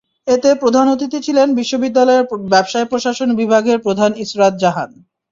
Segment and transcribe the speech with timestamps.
[0.27, 4.89] এতে প্রধান অতিথি ছিলেন বিশ্ববিদ্যালয়ের ব্যবসায় প্রশাসন বিভাগের প্রধান ইসরাত জাহান।